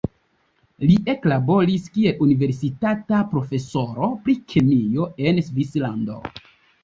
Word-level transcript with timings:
Li 0.83 0.93
eklaboris 1.11 1.83
kiel 1.97 2.23
universitata 2.27 3.19
profesoro 3.33 4.09
pri 4.23 4.35
kemio 4.53 5.05
en 5.33 5.43
Svislando. 5.51 6.17